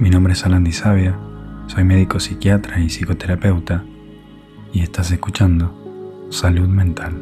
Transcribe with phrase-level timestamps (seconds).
[0.00, 1.18] Mi nombre es Alan Sabia,
[1.66, 3.84] soy médico psiquiatra y psicoterapeuta
[4.72, 7.20] y estás escuchando Salud Mental.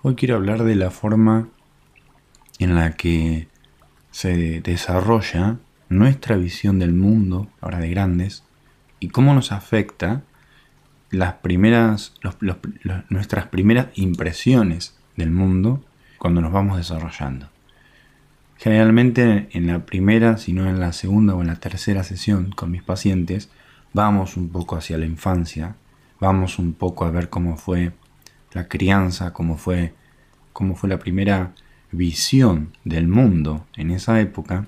[0.00, 1.48] Hoy quiero hablar de la forma
[2.58, 3.48] en la que
[4.10, 8.44] se desarrolla nuestra visión del mundo, ahora de grandes,
[9.00, 10.22] y cómo nos afecta
[11.10, 12.14] las primeras,
[13.08, 15.84] nuestras primeras impresiones del mundo
[16.18, 17.48] cuando nos vamos desarrollando.
[18.56, 22.70] Generalmente en la primera, si no en la segunda o en la tercera sesión con
[22.70, 23.50] mis pacientes,
[23.92, 25.76] vamos un poco hacia la infancia,
[26.20, 27.92] vamos un poco a ver cómo fue
[28.52, 29.94] la crianza, cómo fue,
[30.52, 31.52] cómo fue la primera
[31.90, 34.66] visión del mundo en esa época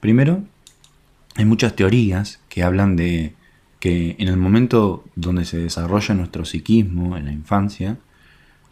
[0.00, 0.42] Primero,
[1.36, 3.34] hay muchas teorías que hablan de
[3.80, 7.98] que en el momento donde se desarrolla nuestro psiquismo, en la infancia,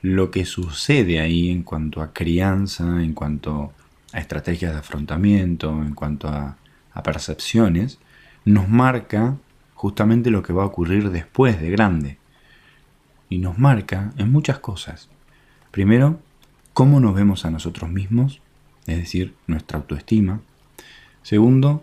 [0.01, 3.73] lo que sucede ahí en cuanto a crianza, en cuanto
[4.13, 6.57] a estrategias de afrontamiento, en cuanto a,
[7.03, 7.99] percepciones,
[8.45, 9.37] nos marca
[9.75, 12.19] justamente lo que va a ocurrir después de grande.
[13.29, 15.09] Y nos marca en muchas cosas.
[15.71, 16.21] Primero,
[16.73, 18.41] cómo nos vemos a nosotros mismos,
[18.87, 20.41] es decir, nuestra autoestima,
[21.25, 21.83] Segundo,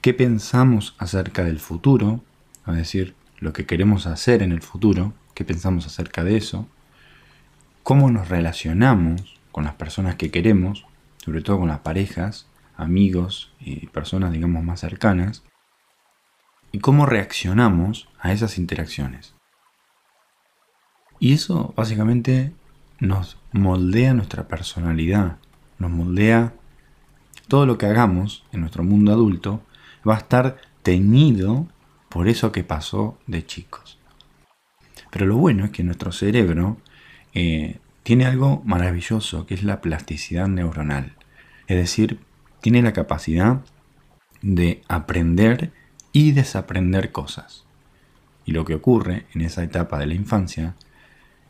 [0.00, 2.22] qué pensamos acerca del futuro,
[2.66, 6.66] es decir, lo que queremos hacer en el futuro, qué pensamos acerca de eso,
[7.82, 10.86] cómo nos relacionamos con las personas que queremos,
[11.18, 15.44] sobre todo con las parejas, amigos y personas, digamos, más cercanas,
[16.72, 19.34] y cómo reaccionamos a esas interacciones.
[21.18, 22.54] Y eso básicamente
[23.00, 25.36] nos moldea nuestra personalidad,
[25.78, 26.54] nos moldea
[27.48, 29.62] todo lo que hagamos en nuestro mundo adulto
[30.08, 31.66] va a estar teñido
[32.08, 33.98] por eso que pasó de chicos.
[35.10, 36.76] Pero lo bueno es que nuestro cerebro
[37.34, 41.14] eh, tiene algo maravilloso, que es la plasticidad neuronal.
[41.66, 42.20] Es decir,
[42.60, 43.60] tiene la capacidad
[44.42, 45.72] de aprender
[46.12, 47.64] y desaprender cosas.
[48.44, 50.74] Y lo que ocurre en esa etapa de la infancia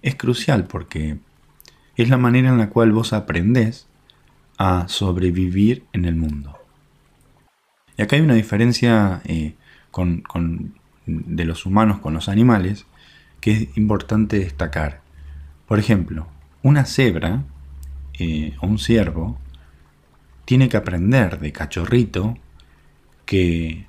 [0.02, 1.18] es crucial porque
[1.96, 3.87] es la manera en la cual vos aprendés
[4.58, 6.58] a sobrevivir en el mundo.
[7.96, 9.54] Y acá hay una diferencia eh,
[11.06, 12.86] de los humanos con los animales
[13.40, 15.00] que es importante destacar.
[15.66, 16.26] Por ejemplo,
[16.62, 17.44] una cebra
[18.18, 19.38] eh, o un ciervo
[20.44, 22.36] tiene que aprender de cachorrito
[23.26, 23.86] que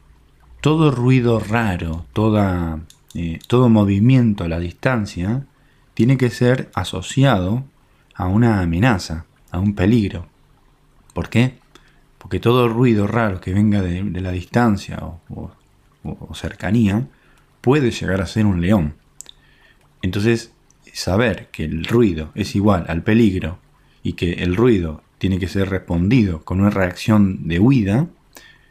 [0.62, 2.80] todo ruido raro, toda,
[3.16, 5.46] eh, todo movimiento a la distancia,
[5.94, 7.64] tiene que ser asociado
[8.14, 10.28] a una amenaza, a un peligro.
[11.14, 11.58] ¿Por qué?
[12.18, 15.52] Porque todo ruido raro que venga de, la distancia o,
[16.34, 17.08] cercanía
[17.62, 18.96] puede llegar a ser un león.
[20.02, 20.54] Entonces,
[20.94, 23.60] saber que el ruido es igual al peligro
[24.04, 28.08] y que el ruido tiene que ser respondido con una reacción de huida,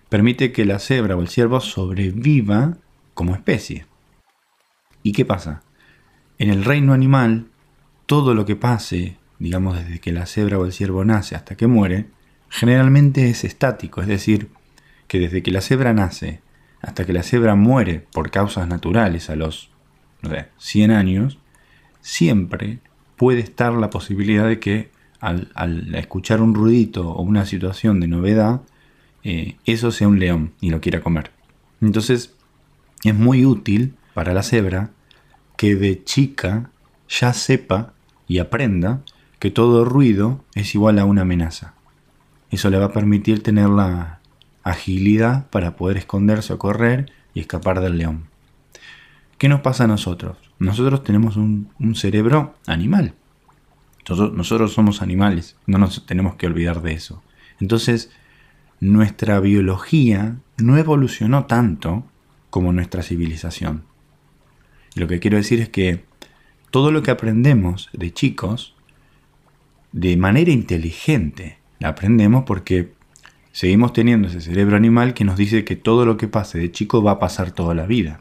[0.09, 2.79] permite que la cebra o el ciervo sobreviva
[3.15, 3.87] como especie.
[5.03, 5.63] ¿Y qué pasa?
[6.39, 7.49] En el reino animal,
[8.07, 11.67] todo lo que pase, digamos desde que la cebra o el ciervo nace hasta que
[11.67, 12.07] muere,
[12.49, 14.49] generalmente es estático, es decir,
[15.07, 16.41] que desde que la cebra nace
[16.81, 19.71] hasta que la cebra muere por causas naturales a los
[20.59, 21.39] 100 años,
[22.01, 22.79] siempre
[23.17, 28.63] puede estar la posibilidad de que al, escuchar un ruidito o una situación de novedad,
[29.25, 31.33] eh, eso sea un león y lo quiera comer.
[31.81, 32.35] Entonces,
[33.05, 34.91] es muy útil para la cebra
[35.57, 36.71] que de chica
[37.09, 37.95] ya sepa
[38.29, 39.03] y aprenda
[39.39, 41.75] que todo ruido es igual a una amenaza.
[42.51, 44.21] Eso le va a permitir tener la
[44.63, 48.29] agilidad para poder esconderse o correr y escapar del león.
[49.39, 50.37] ¿Qué nos pasa a nosotros?
[50.59, 53.15] Nosotros tenemos un, cerebro animal.
[54.33, 57.23] nosotros somos animales, no nos tenemos que olvidar de eso.
[57.61, 58.11] Entonces,
[58.81, 62.05] nuestra biología no evolucionó tanto
[62.51, 63.85] como nuestra civilización.
[64.95, 66.05] lo que quiero decir es que
[66.71, 68.75] todo lo que aprendemos de chicos,
[69.93, 72.93] de manera inteligente, la aprendemos porque
[73.53, 77.03] seguimos teniendo ese cerebro animal que nos dice que todo lo que pase de chico
[77.03, 78.21] va a pasar toda la vida.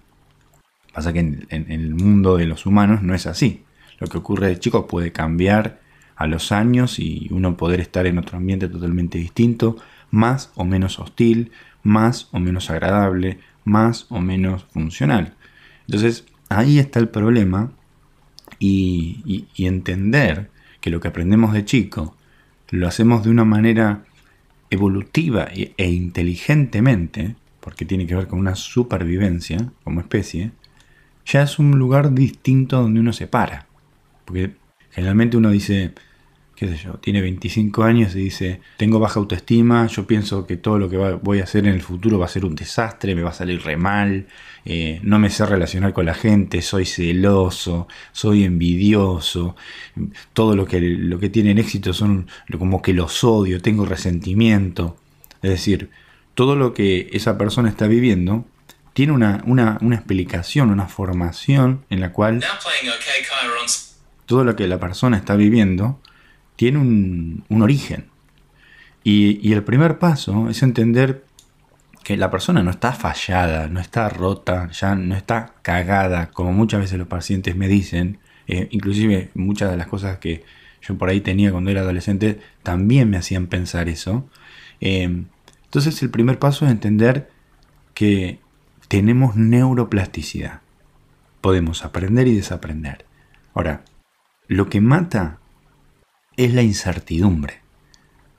[0.94, 3.63] Pasa que en, el mundo de los humanos no es así.
[4.00, 5.80] Lo que ocurre de chico puede cambiar
[6.15, 9.77] a los años y uno poder estar en otro ambiente totalmente distinto,
[10.09, 11.51] más o menos hostil,
[11.83, 15.36] más o menos agradable, más o menos funcional.
[15.88, 17.71] Entonces ahí está el problema
[18.59, 20.50] y entender
[20.81, 22.17] que lo que aprendemos de chico
[22.69, 24.04] lo hacemos de una manera
[24.69, 30.52] evolutiva e inteligentemente, porque tiene que ver con una supervivencia como especie,
[31.25, 33.68] ya es un lugar distinto donde uno se para.
[34.25, 34.56] Porque
[34.92, 35.94] generalmente uno dice,
[36.57, 40.80] qué sé yo, tiene 25 años y dice, tengo baja autoestima, yo pienso que todo
[40.80, 43.30] lo que voy a hacer en el futuro va a ser un desastre, me va
[43.30, 44.25] a salir re mal,
[44.65, 49.56] eh, no me sé relacionar con la gente, soy celoso, soy envidioso,
[50.33, 52.27] todo lo que, lo que tienen éxito son
[52.57, 54.98] como que los odio, tengo resentimiento.
[55.44, 55.92] Es decir,
[56.33, 58.45] todo lo que esa persona está viviendo
[58.94, 62.44] tiene una, una, una explicación, una formación en la cual
[64.25, 66.01] todo lo que la persona está viviendo
[66.57, 68.07] tiene un, origen.
[69.04, 71.24] Y, el primer paso es entender
[72.04, 76.81] que la persona no está fallada, no está rota, ya no está cagada, como muchas
[76.81, 78.19] veces los pacientes me dicen.
[78.48, 80.44] Eh, inclusive muchas de las cosas que
[80.81, 84.30] yo por ahí tenía cuando era adolescente también me hacían pensar eso.
[84.81, 85.24] Eh,
[85.65, 87.30] entonces el primer paso es entender
[87.94, 88.39] que
[88.88, 90.62] tenemos neuroplasticidad.
[91.42, 93.06] Podemos aprender y desaprender.
[93.54, 93.83] Ahora,
[94.48, 95.39] lo que mata
[96.38, 97.62] es la incertidumbre.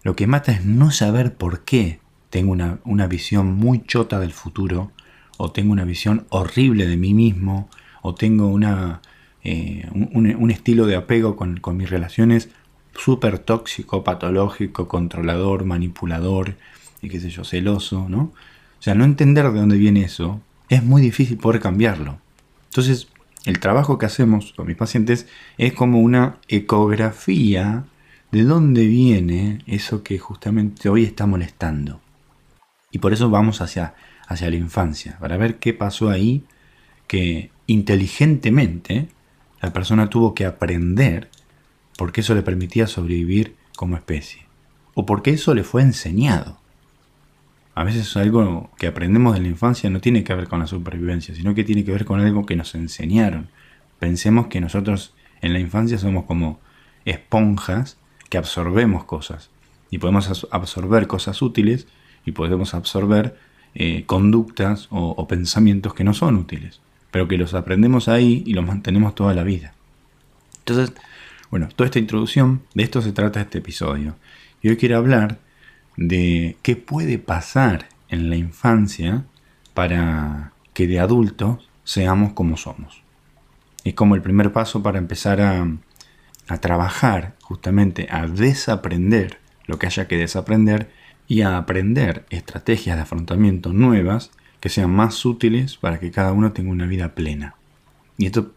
[0.02, 2.00] Lo que mata es no saber por qué
[2.30, 4.92] tengo una, visión muy chota del futuro,
[5.36, 7.68] o tengo una visión horrible de mí mismo,
[8.02, 9.02] o tengo una,
[9.44, 12.48] eh, un, estilo de apego con, con mis relaciones
[12.94, 16.56] súper tóxico, patológico, controlador, manipulador,
[17.02, 18.32] y qué sé yo, celoso, ¿no?
[18.78, 22.18] O sea, no entender de dónde viene eso es muy difícil poder cambiarlo.
[22.66, 23.08] Entonces,
[23.44, 25.26] el trabajo que hacemos con mis pacientes
[25.56, 27.84] es como una ecografía
[28.30, 32.00] de dónde viene eso que justamente hoy está molestando.
[32.90, 33.94] Y por eso vamos hacia,
[34.26, 36.44] hacia la infancia, para ver qué pasó ahí
[37.06, 39.08] que inteligentemente
[39.60, 41.30] la persona tuvo que aprender
[41.96, 44.46] porque eso le permitía sobrevivir como especie.
[44.94, 46.60] O porque eso le fue enseñado.
[47.78, 51.32] A veces algo que aprendemos de la infancia no tiene que ver con la supervivencia,
[51.32, 53.50] sino que tiene que ver con algo que nos enseñaron.
[54.00, 56.58] Pensemos que nosotros en la infancia somos como
[57.04, 57.96] esponjas
[58.30, 59.50] que absorbemos cosas.
[59.92, 61.86] Y podemos absorber cosas útiles
[62.26, 63.38] y podemos absorber
[63.76, 66.80] eh, conductas o, pensamientos que no son útiles,
[67.12, 69.72] pero que los aprendemos ahí y los mantenemos toda la vida.
[70.58, 70.94] Entonces,
[71.48, 74.16] bueno, toda esta introducción, de esto se trata este episodio.
[74.62, 75.38] Y hoy quiero hablar
[75.98, 79.24] de qué puede pasar en la infancia
[79.74, 83.02] para que de adultos seamos como somos.
[83.82, 85.66] Es como el primer paso para empezar a,
[86.60, 90.90] trabajar, justamente a desaprender lo que haya que desaprender
[91.26, 94.30] y a aprender estrategias de afrontamiento nuevas
[94.60, 97.56] que sean más útiles para que cada uno tenga una vida plena.
[98.16, 98.52] Y esto,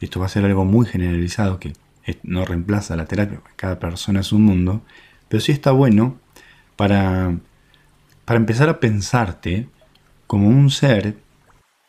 [0.00, 1.74] esto va a ser algo muy generalizado que
[2.22, 4.82] no reemplaza la terapia, cada persona es un mundo,
[5.28, 6.21] pero sí está bueno
[6.82, 7.38] para,
[8.24, 9.68] para empezar a pensarte
[10.26, 11.16] como un ser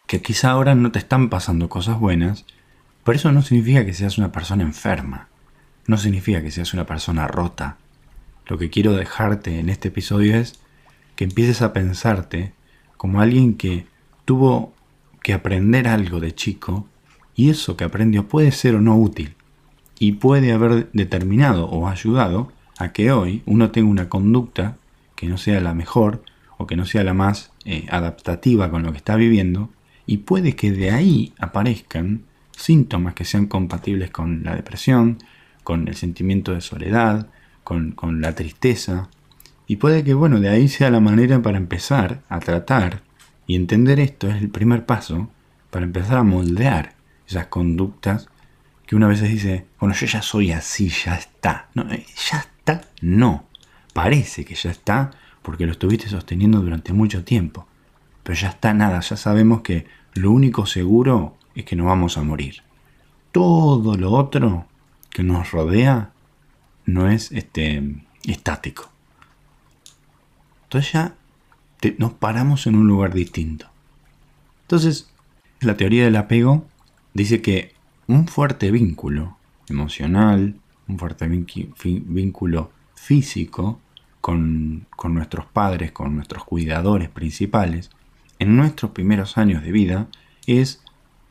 [0.06, 2.46] que quizá ahora no te están pasando cosas buenas,
[3.04, 5.30] pero eso no significa que seas una persona enferma,
[5.88, 7.78] no significa que seas una persona rota.
[8.46, 10.60] Lo que quiero dejarte en este episodio es
[11.16, 12.54] que empieces a pensarte
[12.96, 13.88] como alguien que
[14.26, 14.76] tuvo
[15.24, 16.88] que aprender algo de chico
[17.34, 19.34] y eso que aprendió puede ser o no útil
[19.98, 24.78] y puede haber determinado o ayudado a que hoy uno tenga una conducta
[25.24, 26.24] que no sea la mejor
[26.58, 29.70] o que no sea la más eh, adaptativa con lo que está viviendo
[30.06, 35.18] y puede que de ahí aparezcan síntomas que sean compatibles con la depresión,
[35.64, 37.28] con el sentimiento de soledad,
[37.64, 39.10] con, con la tristeza
[39.66, 43.02] y puede que bueno de ahí sea la manera para empezar a tratar
[43.48, 45.30] y entender esto es el primer paso
[45.70, 46.96] para empezar a moldear
[47.28, 48.28] esas conductas
[48.86, 51.70] que una vez dice, bueno, yo ya soy así, ya está.
[51.90, 53.48] Eh, ya está, no.
[53.94, 57.68] Parece que ya está porque lo estuviste sosteniendo durante mucho tiempo.
[58.24, 62.24] Pero ya está nada, ya sabemos que lo único seguro es que no vamos a
[62.24, 62.64] morir.
[63.32, 64.66] Todo lo otro
[65.10, 66.12] que nos rodea
[66.86, 67.96] no es este,
[68.26, 68.90] estático.
[70.64, 71.16] Entonces ya
[71.98, 73.68] nos paramos en un lugar distinto.
[74.62, 75.12] Entonces,
[75.60, 76.66] la teoría del apego
[77.14, 77.74] dice que
[78.08, 80.56] un fuerte vínculo emocional,
[80.88, 82.72] un fuerte vínculo
[83.04, 83.82] físico
[84.22, 87.92] con, nuestros padres, con nuestros cuidadores principales,
[88.40, 90.08] en nuestros primeros años de vida
[90.48, 90.82] es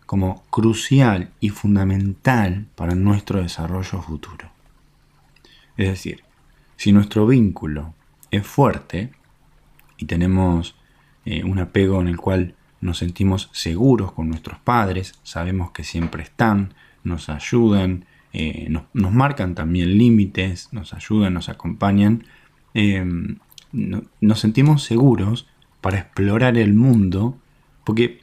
[0.04, 4.50] como crucial y fundamental para nuestro desarrollo futuro.
[5.78, 6.22] Es decir,
[6.76, 7.94] si nuestro vínculo
[8.30, 9.12] es fuerte
[9.96, 10.76] y tenemos
[11.24, 16.22] eh, un apego en el cual nos sentimos seguros con nuestros padres, sabemos que siempre
[16.22, 16.74] están,
[17.04, 22.24] nos ayudan, eh, nos, marcan también límites, nos ayudan, nos acompañan.
[22.74, 23.38] Em,
[23.72, 25.46] nos sentimos seguros
[25.80, 27.36] para explorar el mundo,
[27.84, 28.20] porque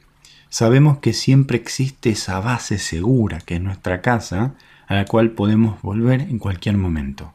[0.48, 4.54] sabemos que siempre existe esa base segura, que es nuestra casa,
[4.86, 7.32] a la cual podemos volver en cualquier momento.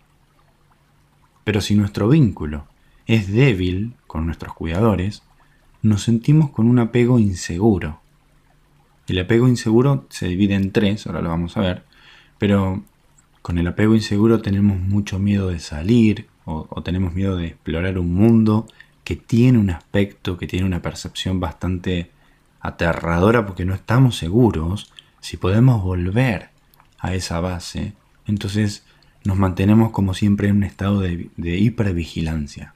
[1.43, 2.67] Pero si nuestro vínculo
[3.05, 5.23] es débil con nuestros cuidadores,
[5.81, 8.01] nos sentimos con un apego inseguro.
[9.07, 11.83] El apego inseguro se divide en tres, ahora lo vamos a ver,
[12.37, 12.83] pero
[13.41, 18.13] con el apego inseguro tenemos mucho miedo de salir o, tenemos miedo de explorar un
[18.13, 18.67] mundo
[19.03, 22.11] que tiene un aspecto, que tiene una percepción bastante
[22.59, 26.49] aterradora porque no estamos seguros si podemos volver
[26.99, 27.93] a esa base,
[28.27, 28.83] entonces
[29.23, 32.73] nos mantenemos como siempre en un estado de, hipervigilancia.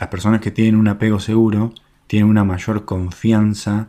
[0.00, 1.74] Las personas que tienen un apego seguro
[2.06, 3.88] tienen una mayor confianza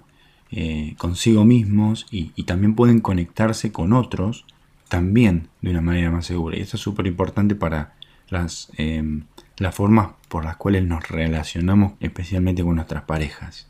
[0.52, 4.46] eh, consigo mismos y, también pueden conectarse con otros
[4.88, 6.58] también de una manera más segura.
[6.58, 7.94] Y esto es súper importante para
[8.30, 9.22] las, eh,
[9.58, 13.68] las formas por las cuales nos relacionamos especialmente con nuestras parejas.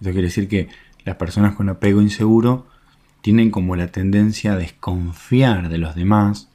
[0.00, 0.68] Esto quiere decir que
[1.04, 2.66] las personas con apego inseguro
[3.20, 6.50] tienen como la tendencia a desconfiar de los demás,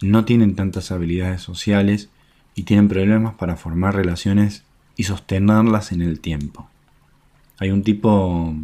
[0.00, 2.08] no tienen tantas habilidades sociales
[2.54, 4.64] y tienen problemas para formar relaciones
[4.96, 6.68] y sostenerlas en el tiempo.
[7.58, 8.54] Hay un tipo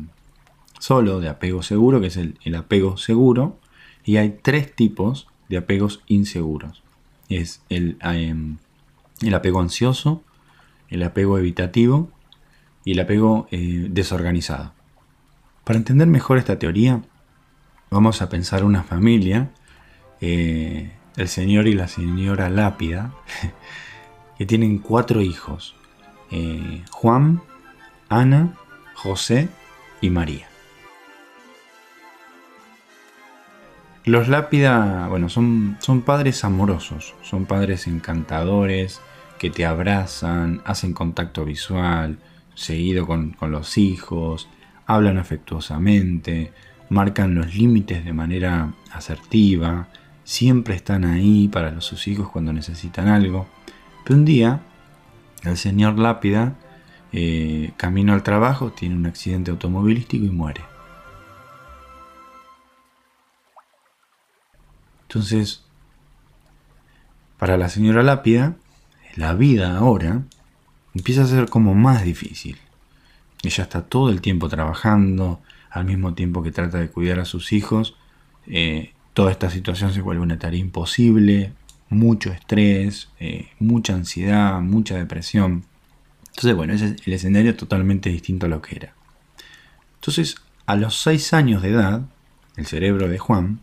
[0.84, 3.58] solo de apego seguro, que es el, apego seguro,
[4.04, 6.82] y hay tres tipos de apegos inseguros.
[7.30, 8.58] Es el, em,
[9.22, 10.22] el apego ansioso,
[10.90, 12.10] el apego evitativo
[12.84, 14.74] y el apego eh, desorganizado.
[15.64, 17.00] Para entender mejor esta teoría,
[17.90, 19.52] vamos a pensar una familia,
[20.20, 23.14] eh, el señor y la señora Lápida,
[24.36, 25.76] que tienen cuatro hijos,
[26.30, 27.40] eh, Juan,
[28.10, 28.52] Ana,
[28.94, 29.48] José
[30.02, 30.53] y María.
[34.04, 39.00] Los Lápida, bueno, son, son padres amorosos, son padres encantadores,
[39.38, 42.18] que te abrazan, hacen contacto visual,
[42.54, 44.48] seguido con, los hijos,
[44.86, 46.52] hablan afectuosamente,
[46.90, 49.88] marcan los límites de manera asertiva,
[50.22, 53.46] siempre están ahí para sus hijos cuando necesitan algo.
[54.04, 54.60] Pero un día,
[55.44, 56.54] el señor Lápida,
[57.12, 60.73] eh, camino al trabajo, tiene un accidente automovilístico y muere.
[65.14, 65.62] Entonces,
[67.38, 68.56] para la señora Lápida,
[69.14, 70.24] la vida ahora
[70.92, 72.58] empieza a ser como más difícil.
[73.44, 75.40] Ella está todo el tiempo trabajando,
[75.70, 77.94] al mismo tiempo que trata de cuidar a sus hijos.
[78.48, 81.52] Eh, toda esta situación se vuelve una tarea imposible,
[81.90, 85.64] mucho estrés, eh, mucha ansiedad, mucha depresión.
[86.30, 88.94] Entonces, bueno, ese, el escenario es totalmente distinto a lo que era.
[89.94, 90.34] Entonces,
[90.66, 92.02] a los 6 años de edad,
[92.56, 93.60] el cerebro de Juan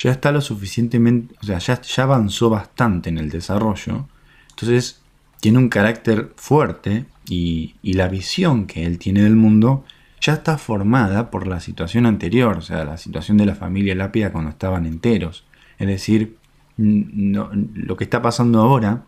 [0.00, 4.08] ya está lo suficientemente, o sea, ya, ya avanzó bastante en el desarrollo.
[4.50, 5.02] Entonces,
[5.40, 9.84] tiene un carácter fuerte y, la visión que él tiene del mundo
[10.20, 14.32] ya está formada por la situación anterior, o sea, la situación de la familia Lápida
[14.32, 15.44] cuando estaban enteros.
[15.78, 16.36] Es decir,
[16.76, 19.04] lo que está pasando ahora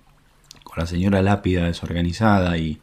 [0.62, 2.80] con la señora Lápida desorganizada y,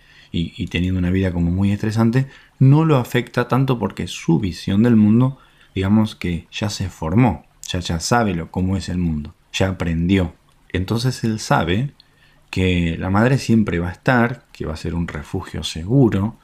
[0.71, 5.37] teniendo una vida como muy estresante, no lo afecta tanto porque su visión del mundo,
[5.75, 10.33] digamos que ya se formó, ya, ya sabe lo, cómo es el mundo, ya aprendió.
[10.73, 11.91] Entonces él sabe
[12.49, 16.35] que la madre siempre va a estar, que va a ser un refugio seguro,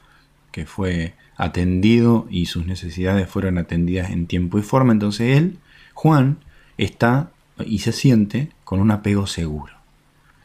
[0.52, 4.92] que fue atendido y sus necesidades fueron atendidas en tiempo y forma.
[4.92, 5.58] Entonces él,
[5.94, 6.38] Juan,
[6.78, 7.30] está
[7.64, 9.74] y se siente con un apego seguro.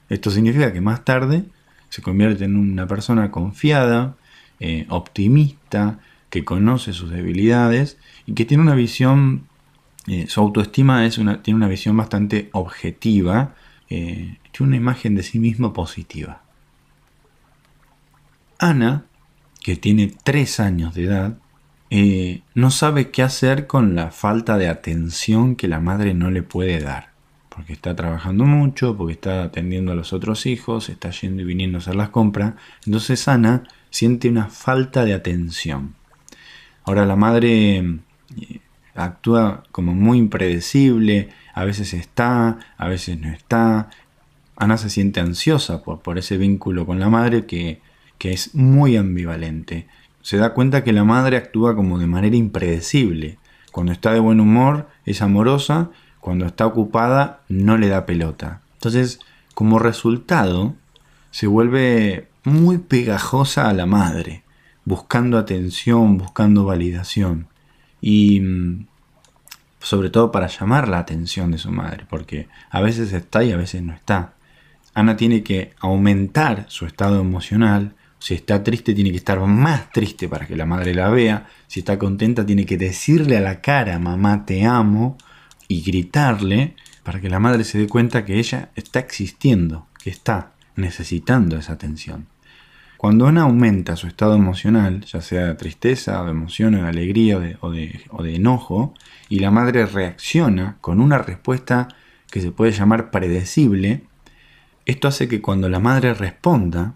[0.10, 1.46] Esto significa que más tarde
[1.90, 4.16] se convierte en una persona confiada,
[4.60, 9.48] eh, optimista, que conoce sus debilidades y que tiene una visión,
[10.08, 13.55] eh, su autoestima es una, tiene una visión bastante objetiva
[13.93, 16.43] eh, tiene una imagen de sí mismo positiva.
[18.58, 19.03] Ana,
[19.60, 21.38] que tiene tres años de edad,
[21.89, 26.41] eh, no sabe qué hacer con la falta de atención que la madre no le
[26.41, 27.12] puede dar.
[27.50, 31.77] Porque está trabajando mucho, porque está atendiendo a los otros hijos, está yendo y viniendo
[31.77, 32.53] a hacer las compras.
[32.86, 35.96] Entonces Ana siente una falta de atención.
[36.86, 38.62] Ahora la madre eh,
[38.95, 43.89] actúa como muy impredecible, a veces está, a veces no está.
[44.55, 47.81] Ana se siente ansiosa por, por ese vínculo con la madre que,
[48.17, 49.88] que es muy ambivalente.
[50.21, 53.38] Se da cuenta que la madre actúa como de manera impredecible.
[53.71, 58.62] Cuando está de buen humor es amorosa, cuando está ocupada no le da pelota.
[58.74, 59.19] Entonces,
[59.53, 60.75] como resultado,
[61.31, 64.43] se vuelve muy pegajosa a la madre,
[64.86, 67.48] buscando atención, buscando validación.
[68.01, 68.88] Y mm,
[69.79, 73.58] sobre todo para llamar la atención de su madre, porque a veces está y a
[73.58, 74.34] veces no está.
[74.93, 80.27] Ana tiene que aumentar su estado emocional Si está triste tiene que estar más triste
[80.29, 81.48] para que la madre la vea.
[81.67, 85.17] Si está contenta tiene que decirle a la cara, mamá te amo,
[85.72, 90.51] y gritarle para que la madre se dé cuenta que ella está existiendo, que está
[90.75, 92.27] necesitando esa atención.
[93.01, 97.72] Cuando Ana aumenta su estado emocional, ya sea de tristeza, de emoción, de alegría o
[97.72, 98.93] de, o de enojo,
[99.27, 101.88] y la madre reacciona con una respuesta
[102.29, 104.03] que se puede llamar predecible,
[104.86, 106.93] esto hace que cuando la madre responda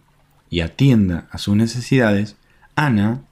[0.51, 2.37] y atienda a sus necesidades,
[2.75, 3.23] Ana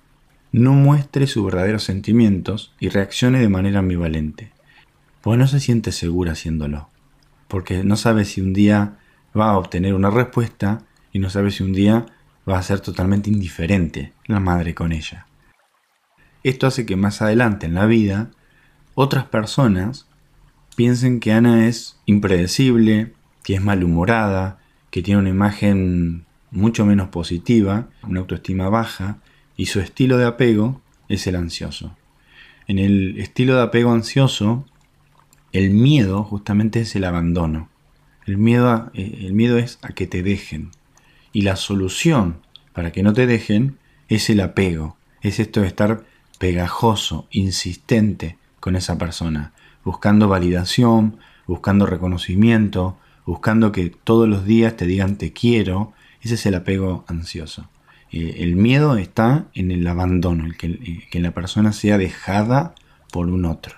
[0.52, 4.52] no muestre sus verdaderos sentimientos y reaccione de manera ambivalente.
[5.22, 6.90] Pues no se siente segura haciéndolo,
[7.48, 8.98] porque no sabe si un día
[9.38, 12.08] va a obtener una respuesta y no sabe si un día
[12.50, 15.28] va a ser totalmente indiferente la madre con ella.
[16.44, 18.32] Esto hace que más adelante en la vida
[18.96, 20.08] otras personas
[20.76, 24.60] piensen que Ana es impredecible, que es malhumorada,
[24.92, 29.18] que tiene una imagen mucho menos positiva, una autoestima baja,
[29.56, 31.96] y su estilo de apego es el ansioso.
[32.68, 34.66] En el estilo de apego ansioso,
[35.52, 37.70] el miedo justamente es el abandono.
[38.26, 40.72] El miedo, eh, el miedo es a que te dejen,
[41.34, 42.38] y la solución
[42.72, 46.06] para que no te dejen es el apego, es esto de estar
[46.38, 49.52] pegajoso, insistente con esa persona,
[49.84, 56.46] buscando validación, buscando reconocimiento, buscando que todos los días te digan te quiero, ese es
[56.46, 57.68] el apego ansioso.
[58.12, 62.76] Eh, el miedo está en el abandono, el que, la persona sea dejada
[63.12, 63.76] por un otro.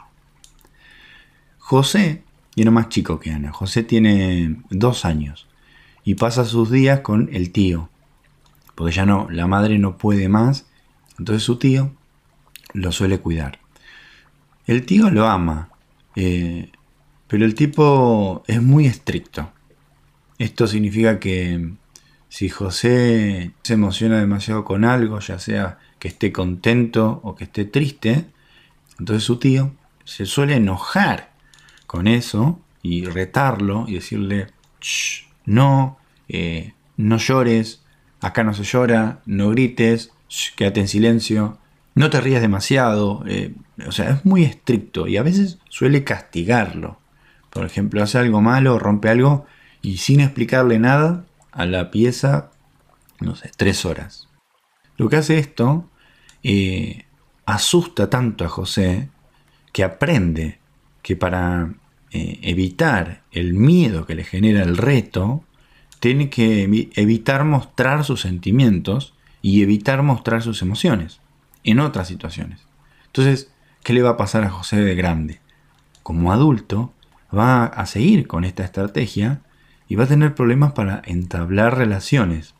[1.58, 2.22] José,
[2.56, 5.48] era más chico que Ana, José tiene dos años
[6.06, 7.90] y pasa sus días con el tío,
[8.76, 10.68] porque ya no, la madre no puede más,
[11.18, 11.92] entonces su tío
[12.74, 13.60] lo suele cuidar.
[14.68, 15.70] El tío lo ama,
[16.16, 16.72] eh,
[17.28, 19.52] pero el tipo es muy estricto.
[20.38, 21.74] Esto significa que
[22.30, 27.66] si José se emociona demasiado con algo, ya sea que esté contento o que esté
[27.66, 28.26] triste,
[29.00, 31.34] entonces su tío se suele enojar
[31.88, 34.48] con eso y retarlo y decirle,
[35.46, 37.84] no, eh, no llores,
[38.22, 40.12] acá no se llora, no grites,
[40.56, 41.58] quédate en silencio,
[41.94, 43.54] no te rías demasiado, eh,
[43.88, 47.00] o sea, es muy estricto y a veces suele castigarlo.
[47.50, 49.46] Por ejemplo, hace algo malo, rompe algo
[49.82, 52.52] y sin explicarle nada a la pieza,
[53.22, 54.28] no sé, tres horas.
[54.98, 55.90] Lo que hace esto
[56.44, 57.06] eh,
[57.46, 59.10] asusta tanto a José
[59.72, 60.60] que aprende
[61.02, 61.74] que para
[62.42, 65.44] evitar el miedo que le genera el reto,
[66.00, 71.20] tiene que evitar mostrar sus sentimientos y evitar mostrar sus emociones
[71.64, 72.66] en otras situaciones.
[73.08, 73.52] Entonces,
[73.84, 75.40] ¿qué le va a pasar a José de grande?
[76.04, 76.94] Como adulto,
[77.36, 79.42] va a seguir con esta estrategia
[79.88, 82.56] y va a tener problemas para entablar relaciones.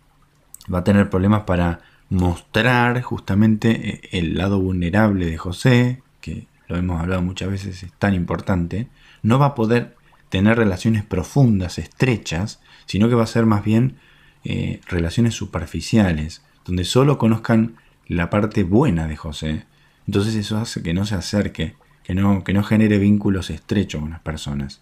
[0.72, 6.78] Va a tener problemas para mostrar justamente eh, el lado vulnerable de José, que lo
[6.78, 8.88] hemos hablado muchas veces, es tan importante.
[9.26, 9.96] No va a poder
[10.30, 13.96] tener relaciones profundas, estrechas, sino que va a ser más bien
[14.44, 19.66] eh, relaciones superficiales, donde solo conozcan la parte buena de José.
[20.06, 24.12] Entonces eso hace que no se acerque, que no, que no genere vínculos estrechos con
[24.12, 24.82] las personas.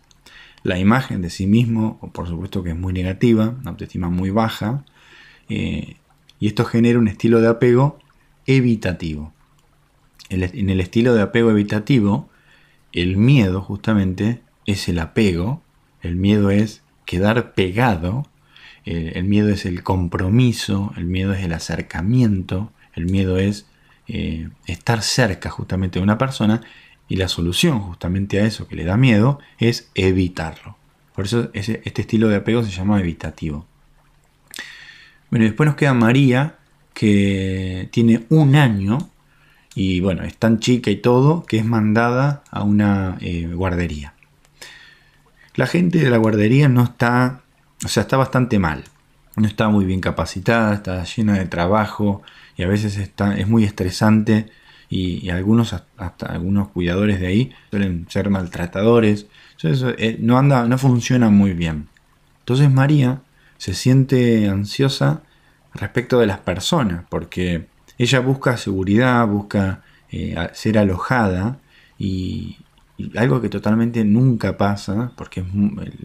[0.62, 4.84] La imagen de sí mismo, por supuesto que es muy negativa, una autoestima muy baja,
[5.48, 5.96] eh,
[6.42, 7.98] y esto genera un estilo de apego
[8.46, 9.32] evitativo.
[10.30, 12.30] en el estilo de apego evitativo,
[12.94, 15.62] el miedo justamente es el apego,
[16.02, 18.28] el miedo es quedar pegado,
[18.86, 23.66] el miedo es el compromiso, el miedo es el acercamiento, el miedo es
[24.08, 26.62] eh, estar cerca justamente de una persona.
[27.08, 30.78] Y la solución justamente a eso que le da miedo es evitarlo.
[31.14, 33.66] Por eso este estilo de apego se llama evitativo.
[35.30, 36.58] Bueno, después nos queda María,
[36.94, 39.10] que tiene un año
[39.76, 44.14] y bueno, es tan chica y todo que es mandada a una eh, guardería.
[45.56, 47.42] La gente de la guardería no está,
[47.84, 48.84] o sea, está bastante mal.
[49.36, 52.22] No está muy bien capacitada, está llena de trabajo
[52.56, 54.52] y a veces está, es muy estresante
[54.90, 59.28] y, algunos, hasta algunos cuidadores de ahí suelen ser maltratadores.
[59.54, 61.88] Entonces, eh, no, anda, no funciona muy bien.
[62.40, 63.22] Entonces María
[63.58, 65.24] se siente ansiosa
[65.74, 71.60] respecto de las personas porque ella busca seguridad, busca eh, ser alojada
[71.98, 72.58] y,
[73.18, 75.44] algo que totalmente nunca pasa, porque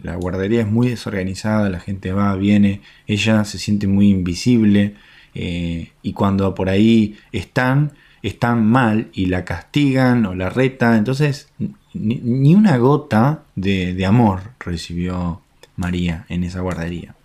[0.01, 4.95] la guardería es muy desorganizada, la gente va, viene, ella se siente muy invisible
[5.35, 11.49] eh, y cuando por ahí están, están mal y la castigan o la retan, entonces
[11.93, 15.41] ni, una gota de, amor recibió
[15.75, 17.15] María en esa guardería.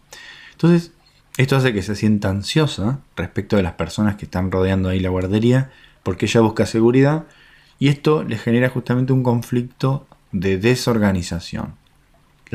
[0.52, 0.92] Entonces,
[1.36, 5.08] Esto hace que se sienta ansiosa respecto de las personas que están rodeando ahí la
[5.08, 5.70] guardería,
[6.02, 7.24] porque ella busca seguridad
[7.78, 11.74] y esto le genera justamente un conflicto de desorganización.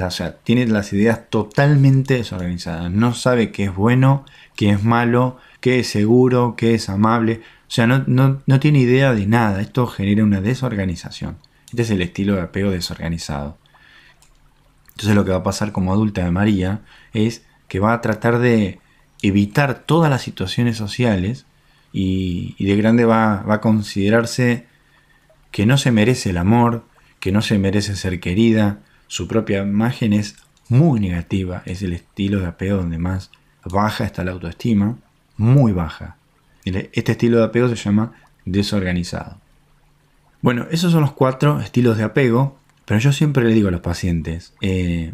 [0.01, 2.89] O sea, tiene las ideas totalmente desorganizadas.
[2.89, 4.23] No sabe qué es bueno,
[4.55, 7.41] qué es malo, qué es seguro, qué es amable.
[7.67, 9.59] O sea, no, no tiene idea de nada.
[9.59, 11.37] Esto genera una desorganización.
[11.69, 13.57] Este es el estilo de apego desorganizado.
[14.91, 16.81] Entonces lo que va a pasar como adulta de María
[17.13, 18.79] es que va a tratar de
[19.21, 21.45] evitar todas las situaciones sociales
[21.93, 24.65] y, de grande va, va, a considerarse
[25.51, 26.83] que no se merece el amor,
[27.19, 30.35] que no se merece ser querida, su propia imagen es
[30.67, 33.31] muy negativa, es el estilo de apego donde más
[33.65, 34.97] baja está la autoestima,
[35.37, 36.17] muy baja.
[36.65, 38.13] Este estilo de apego se llama
[38.45, 39.37] desorganizado.
[40.41, 43.81] Bueno, esos son los cuatro estilos de apego, pero yo siempre le digo a los
[43.81, 45.13] pacientes, eh,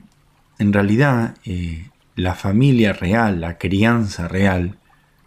[0.60, 4.78] en realidad eh, la familia real, la crianza real,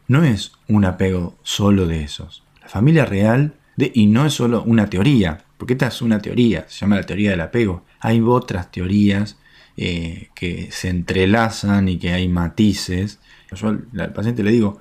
[0.07, 2.45] no es un apego solo de esos.
[2.63, 6.81] La familia real, y no es solo una teoría, porque esta es una teoría, se
[6.81, 7.85] llama la teoría del apego.
[8.01, 9.39] Hay otras teorías
[9.77, 13.21] eh, que se entrelazan y que hay matices.
[13.53, 14.79] Yo al paciente le digo,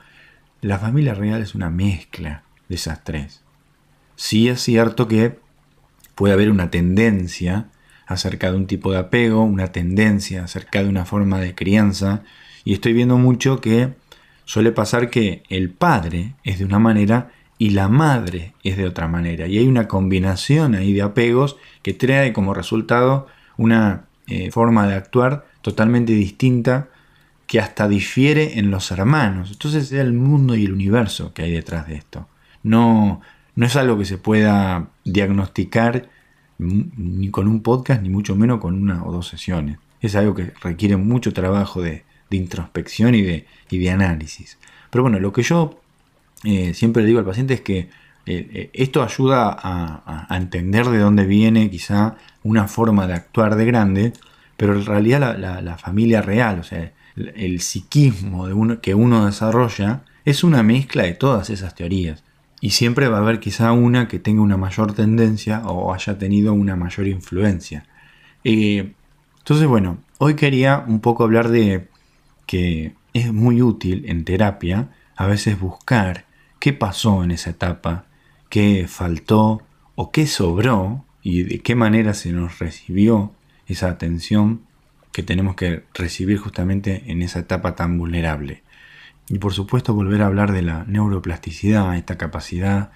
[0.61, 3.43] la familia real es una mezcla de esas tres
[4.17, 5.39] sí es cierto que
[6.15, 7.69] puede haber una tendencia
[8.07, 12.23] acerca de un tipo de apego, una tendencia acerca de una forma de crianza,
[12.63, 13.93] y estoy viendo mucho que
[14.45, 19.07] suele pasar que el padre es de una manera y la madre es de otra
[19.07, 24.87] manera, y hay una combinación ahí de apegos que trae como resultado una eh, forma
[24.87, 26.89] de actuar totalmente distinta
[27.45, 29.51] que hasta difiere en los hermanos.
[29.51, 32.27] Entonces es el mundo y el universo que hay detrás de esto.
[32.61, 33.21] No,
[33.55, 36.09] no es algo que se pueda diagnosticar
[36.57, 39.77] ni con un podcast, ni mucho menos con una o dos sesiones.
[40.01, 44.57] Es algo que requiere mucho trabajo de, introspección y de, de, análisis.
[44.89, 45.79] Pero bueno, lo que yo
[46.43, 50.99] eh, siempre le digo al paciente es que eh, eh, esto ayuda a, entender de
[50.99, 54.13] dónde viene quizá una forma de actuar de grande,
[54.57, 60.01] pero en realidad la, familia real, o sea, el, psiquismo de uno, que uno desarrolla,
[60.25, 62.23] es una mezcla de todas esas teorías.
[62.59, 66.53] Y siempre va a haber quizá una que tenga una mayor tendencia o haya tenido
[66.53, 67.85] una mayor influencia.
[68.43, 68.93] Eh,
[69.39, 71.87] entonces, bueno, hoy quería un poco hablar de
[72.45, 76.25] que es muy útil en terapia a veces buscar
[76.59, 78.05] qué pasó en esa etapa,
[78.49, 79.61] qué faltó
[79.95, 83.33] o qué sobró y de qué manera se nos recibió
[83.67, 84.61] esa atención
[85.11, 88.63] que tenemos que recibir justamente en esa etapa tan vulnerable.
[89.29, 92.91] Y por supuesto volver a hablar de la neuroplasticidad, esta capacidad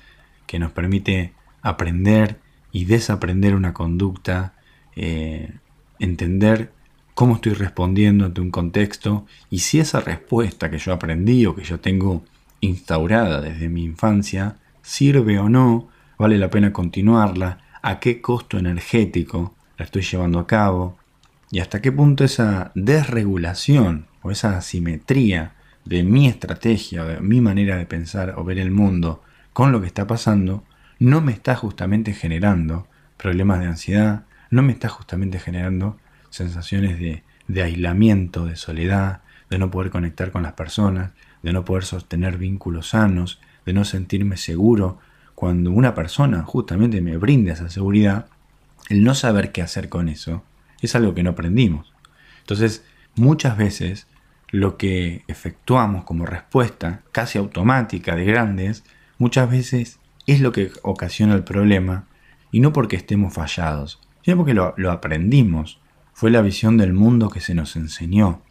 [0.48, 2.40] que nos permite aprender
[2.72, 4.54] y desaprender una conducta,
[4.96, 5.54] eh,
[6.00, 6.72] entender
[7.14, 11.64] cómo estoy respondiendo ante un contexto y si esa respuesta que yo aprendí o que
[11.64, 12.24] yo tengo
[12.62, 19.56] instaurada desde mi infancia sirve o no, vale la pena continuarla, a qué costo energético
[19.78, 20.98] la estoy llevando a cabo
[21.52, 27.78] y hasta qué punto esa desregulación o esa asimetría de mi estrategia, de mi manera
[27.78, 30.64] de pensar o ver el mundo con lo que está pasando,
[31.00, 35.98] no me está justamente generando problemas de ansiedad, no me está justamente generando
[36.30, 41.12] sensaciones de, de aislamiento, de soledad, de no poder conectar con las personas,
[41.44, 45.00] de no poder sostener vínculos sanos, de no sentirme seguro.
[45.36, 48.28] Cuando una persona justamente me brinda esa seguridad,
[48.90, 50.44] el no saber qué hacer con eso
[50.82, 51.94] es algo que no aprendimos.
[52.40, 52.84] Entonces,
[53.16, 54.08] muchas veces
[54.52, 58.84] lo que efectuamos como respuesta casi automática de grandes,
[59.18, 62.06] muchas veces es lo que ocasiona el problema,
[62.52, 65.80] y no porque estemos fallados, sino porque lo, aprendimos,
[66.14, 68.42] fue la visión del mundo que se nos enseñó.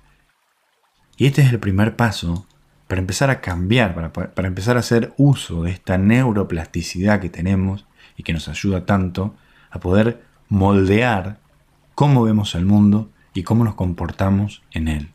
[1.17, 2.47] Y este es el primer paso
[2.89, 7.87] para empezar a cambiar, para, para empezar a hacer uso de esta neuroplasticidad que tenemos
[8.17, 9.37] y que nos ayuda tanto
[9.71, 11.39] a poder moldear
[11.95, 15.13] cómo vemos el mundo y cómo nos comportamos en él.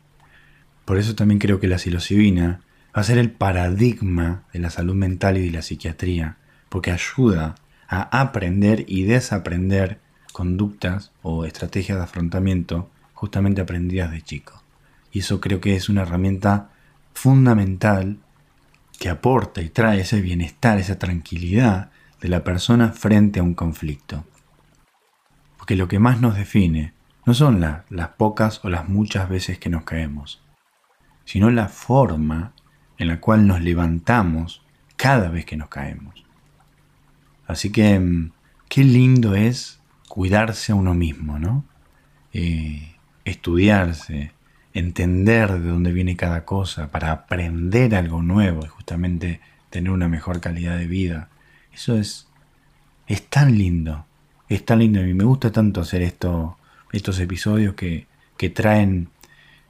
[0.86, 2.60] Por eso también creo que la psilocibina
[2.96, 6.38] va a ser el paradigma de la salud mental y de la psiquiatría,
[6.70, 7.56] porque ayuda
[7.88, 10.00] a aprender y desaprender
[10.32, 14.62] conductas o estrategias de afrontamiento justamente aprendidas de chico.
[15.10, 16.70] Y eso creo que es una herramienta
[17.14, 18.18] fundamental
[18.98, 24.24] que aporta y trae ese bienestar, esa tranquilidad de la persona frente a un conflicto.
[25.56, 26.92] Porque lo que más nos define
[27.24, 30.45] no son las pocas o las muchas veces que nos caemos,
[31.26, 32.52] sino la forma
[32.96, 34.62] en la cual nos levantamos
[34.96, 36.24] cada vez que nos caemos.
[37.46, 38.32] Así que mm,
[38.68, 41.64] qué lindo es cuidarse a uno mismo, ¿no?
[42.32, 44.32] Eh, estudiarse,
[44.72, 50.40] entender de dónde viene cada cosa, para aprender algo nuevo y justamente tener una mejor
[50.40, 51.28] calidad de vida.
[51.72, 52.28] Eso es,
[53.06, 54.06] es tan lindo,
[54.48, 56.56] es tan lindo y me gusta tanto hacer esto,
[56.92, 59.08] estos episodios que, que traen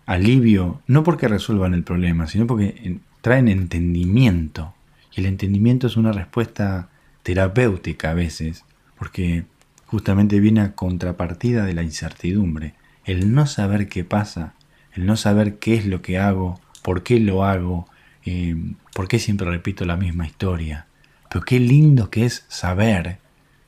[0.07, 4.73] alivio, no porque resuelvan el problema, sino porque traen entendimiento.
[5.14, 6.88] Y el entendimiento es una respuesta
[7.23, 8.64] terapéutica a veces,
[8.97, 9.45] porque
[9.87, 12.75] justamente viene a contrapartida de la incertidumbre.
[13.05, 14.55] El no saber qué pasa,
[14.92, 17.88] el no saber qué es lo que hago, por qué lo hago,
[18.25, 18.57] eh,
[18.95, 20.87] por qué siempre repito la misma historia.
[21.29, 23.19] Pero qué lindo que es saber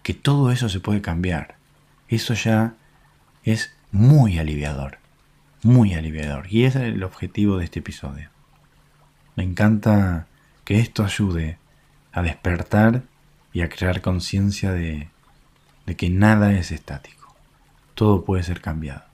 [0.03, 1.57] que todo eso se puede cambiar.
[2.09, 2.75] Eso ya
[3.45, 4.99] es muy aliviador,
[5.63, 6.47] muy aliviador.
[6.49, 8.31] Y es el objetivo de este episodio.
[9.37, 10.27] Me encanta
[10.65, 11.59] que esto ayude
[12.13, 13.03] a despertar
[13.53, 15.09] y a crear conciencia de,
[15.87, 17.35] de que nada es estático.
[17.95, 19.05] Todo puede ser cambiado.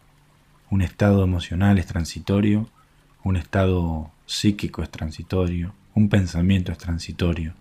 [0.71, 2.69] Un estado emocional es transitorio,
[3.23, 7.55] un estado psíquico es transitorio, un pensamiento es transitorio.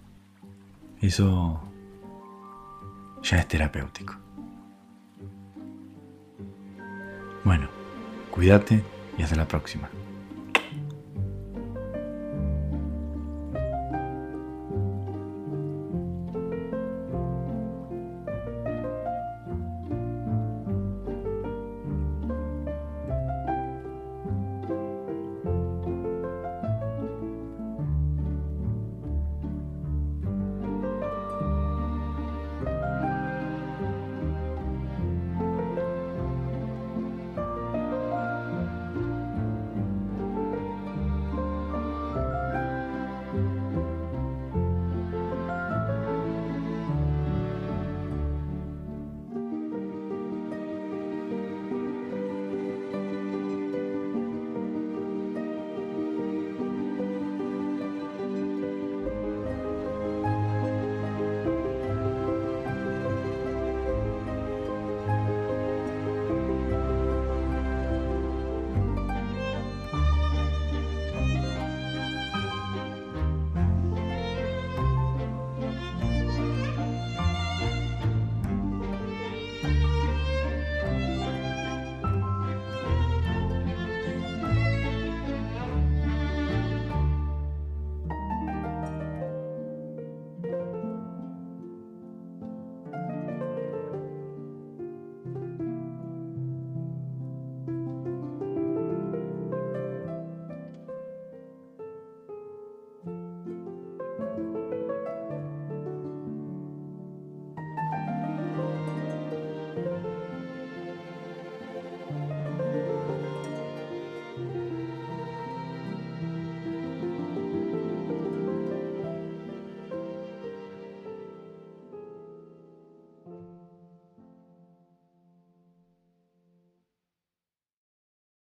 [1.02, 1.62] Eso
[3.22, 4.16] ya es terapéutico.
[7.44, 7.70] Bueno,
[8.34, 8.84] cuídate
[9.16, 9.92] y hasta la próxima.